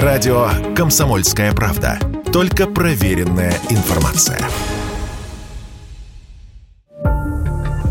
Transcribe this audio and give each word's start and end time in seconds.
Радио 0.00 0.48
«Комсомольская 0.74 1.52
правда». 1.52 1.98
Только 2.32 2.66
проверенная 2.66 3.52
информация. 3.68 4.38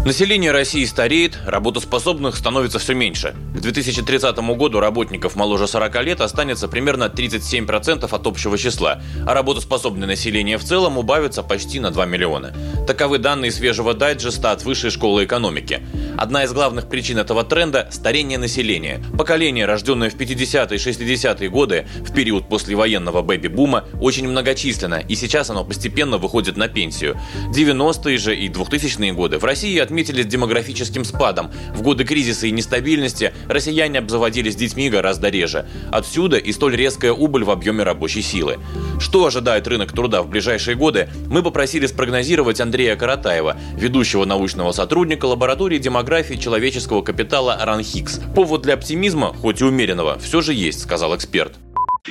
Население 0.04 0.50
России 0.50 0.84
стареет, 0.86 1.38
работоспособных 1.46 2.36
становится 2.36 2.80
все 2.80 2.96
меньше. 2.96 3.36
К 3.56 3.60
2030 3.60 4.36
году 4.58 4.80
работников 4.80 5.36
моложе 5.36 5.68
40 5.68 6.04
лет 6.04 6.22
останется 6.22 6.68
примерно 6.68 7.04
37% 7.04 8.12
от 8.12 8.28
общего 8.28 8.58
числа, 8.58 9.00
а 9.28 9.36
работоспособное 9.36 10.08
население 10.08 10.58
в 10.58 10.64
целом 10.64 10.98
убавится 10.98 11.44
почти 11.44 11.80
на 11.80 11.92
2 11.92 12.08
миллиона. 12.08 12.52
Таковы 12.88 13.20
данные 13.20 13.52
свежего 13.52 13.94
дайджеста 13.94 14.52
от 14.52 14.64
Высшей 14.64 14.90
школы 14.90 15.26
экономики. 15.26 15.82
Одна 16.18 16.44
из 16.44 16.52
главных 16.52 16.90
причин 16.90 17.20
этого 17.20 17.44
тренда– 17.44 17.88
старение 17.92 18.38
населения. 18.38 19.02
Поколение, 19.18 19.66
рожденное 19.66 20.10
в 20.10 20.16
50-е 20.16 20.78
и 20.78 20.80
60-е 20.80 21.50
годы, 21.50 21.88
в 22.02 22.14
период 22.14 22.50
послевоенного 22.50 23.22
бэби-бума, 23.22 23.86
очень 24.02 24.28
многочисленно, 24.28 24.96
и 24.96 25.16
сейчас 25.16 25.52
оно 25.52 25.64
постепенно 25.64 26.18
выходит 26.18 26.58
на 26.58 26.68
пенсию. 26.68 27.18
90-е 27.56 28.18
же 28.18 28.36
и 28.36 28.50
2000-е 28.50 29.14
годы 29.14 29.38
в 29.38 29.46
России 29.46 29.78
отметились 29.78 30.26
демографическим 30.26 31.06
спадом. 31.06 31.52
В 31.74 31.84
годы 31.84 32.04
кризиса 32.04 32.48
и 32.48 32.52
нестабильности 32.52 33.32
россияне 33.48 34.00
обзаводились 34.00 34.56
детьми 34.56 34.90
гораздо 34.90 35.30
реже. 35.30 35.68
Отсюда 35.92 36.38
и 36.38 36.52
столь 36.52 36.76
резкая 36.76 37.14
убыль 37.14 37.44
в 37.44 37.52
объеме 37.52 37.84
рабочей 37.84 38.24
силы. 38.24 38.58
Что 39.00 39.26
ожидает 39.26 39.68
рынок 39.68 39.92
труда 39.94 40.24
в 40.24 40.30
ближайшие 40.30 40.76
годы, 40.76 41.10
мы 41.28 41.42
попросили 41.42 41.86
спрогнозировать 41.86 42.60
Андрея 42.60 42.71
Каратаева, 42.96 43.58
ведущего 43.76 44.26
научного 44.26 44.72
сотрудника 44.72 45.26
лаборатории 45.26 45.78
демографии 45.78 46.36
человеческого 46.36 47.02
капитала 47.02 47.58
РАНХИКС. 47.62 48.22
Повод 48.36 48.62
для 48.62 48.76
оптимизма, 48.76 49.34
хоть 49.34 49.62
и 49.62 49.66
умеренного, 49.66 50.18
все 50.20 50.42
же 50.42 50.54
есть, 50.54 50.82
сказал 50.82 51.16
эксперт. 51.16 51.54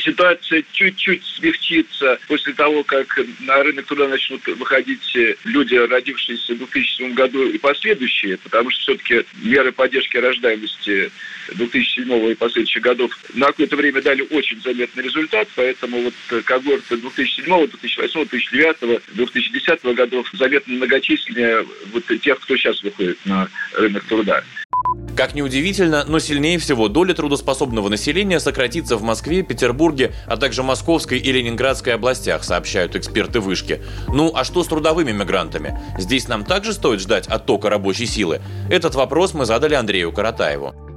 Ситуация 0.02 0.64
чуть-чуть 0.72 1.24
смягчится 1.24 2.18
после 2.26 2.52
того, 2.54 2.82
как 2.84 3.18
на 3.40 3.62
рынок 3.62 3.86
труда 3.86 4.08
начнут 4.08 4.46
выходить 4.46 5.16
люди, 5.44 5.74
родившиеся 5.74 6.54
в 6.54 6.58
2007 6.58 7.14
году 7.14 7.48
и 7.48 7.58
последующие, 7.58 8.38
потому 8.38 8.70
что 8.70 8.80
все-таки 8.82 9.24
меры 9.42 9.72
поддержки 9.72 10.16
рождаемости 10.16 11.10
2007 11.54 12.30
и 12.30 12.34
последующих 12.34 12.82
годов 12.82 13.18
на 13.34 13.46
какое-то 13.46 13.76
время 13.76 14.02
дали 14.02 14.22
очень 14.30 14.60
заметный 14.62 15.02
результат, 15.02 15.48
поэтому 15.54 16.02
вот 16.02 16.44
когорты 16.44 16.96
2007, 16.96 17.44
2008, 17.44 18.28
2009, 18.28 19.02
2010 19.14 19.82
годов 19.94 20.30
заметно 20.32 20.74
многочисленнее 20.74 21.66
вот 21.92 22.04
тех, 22.20 22.40
кто 22.40 22.56
сейчас 22.56 22.82
выходит 22.82 23.18
на 23.24 23.48
рынок 23.74 24.04
труда. 24.04 24.42
Как 25.20 25.34
ни 25.34 25.42
удивительно, 25.42 26.06
но 26.08 26.18
сильнее 26.18 26.58
всего 26.58 26.88
доля 26.88 27.12
трудоспособного 27.12 27.90
населения 27.90 28.40
сократится 28.40 28.96
в 28.96 29.02
Москве, 29.02 29.42
Петербурге, 29.42 30.14
а 30.24 30.38
также 30.38 30.62
Московской 30.62 31.18
и 31.18 31.30
Ленинградской 31.30 31.92
областях, 31.92 32.42
сообщают 32.42 32.96
эксперты 32.96 33.38
вышки. 33.40 33.82
Ну 34.08 34.32
а 34.34 34.44
что 34.44 34.64
с 34.64 34.68
трудовыми 34.68 35.12
мигрантами? 35.12 35.78
Здесь 35.98 36.26
нам 36.26 36.46
также 36.46 36.72
стоит 36.72 37.00
ждать 37.00 37.26
оттока 37.26 37.68
рабочей 37.68 38.06
силы? 38.06 38.40
Этот 38.70 38.94
вопрос 38.94 39.34
мы 39.34 39.44
задали 39.44 39.74
Андрею 39.74 40.10
Каратаеву. 40.10 40.89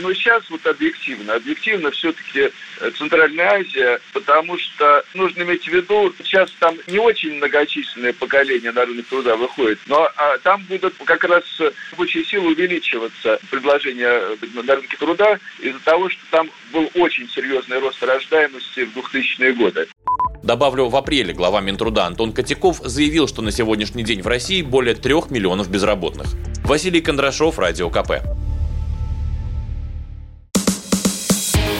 Но 0.00 0.12
сейчас 0.12 0.48
вот 0.50 0.66
объективно, 0.66 1.34
объективно 1.34 1.90
все-таки 1.90 2.50
э, 2.80 2.90
Центральная 2.96 3.60
Азия, 3.60 4.00
потому 4.12 4.58
что 4.58 5.04
нужно 5.14 5.42
иметь 5.42 5.64
в 5.64 5.72
виду, 5.72 6.12
сейчас 6.18 6.50
там 6.58 6.76
не 6.86 6.98
очень 6.98 7.34
многочисленное 7.34 8.12
поколение 8.12 8.72
на 8.72 8.84
рынок 8.84 9.06
труда 9.06 9.36
выходит, 9.36 9.78
но 9.86 10.08
а, 10.16 10.38
там 10.38 10.62
будут 10.64 10.94
как 11.04 11.24
раз 11.24 11.44
рабочие 11.92 12.24
силы 12.24 12.52
увеличиваться, 12.52 13.38
предложение 13.50 14.08
э, 14.08 14.36
на 14.62 14.76
рынке 14.76 14.96
труда 14.96 15.38
из-за 15.60 15.80
того, 15.80 16.08
что 16.08 16.20
там 16.30 16.50
был 16.72 16.90
очень 16.94 17.28
серьезный 17.28 17.78
рост 17.78 18.02
рождаемости 18.02 18.84
в 18.84 18.96
2000-е 18.96 19.52
годы. 19.54 19.88
Добавлю, 20.42 20.88
в 20.88 20.96
апреле 20.96 21.32
глава 21.32 21.60
Минтруда 21.60 22.04
Антон 22.04 22.32
Котяков 22.32 22.78
заявил, 22.84 23.26
что 23.26 23.42
на 23.42 23.50
сегодняшний 23.50 24.04
день 24.04 24.22
в 24.22 24.28
России 24.28 24.62
более 24.62 24.94
трех 24.94 25.30
миллионов 25.30 25.68
безработных. 25.68 26.28
Василий 26.64 27.00
Кондрашов, 27.00 27.58
Радио 27.58 27.90
КП. 27.90 28.35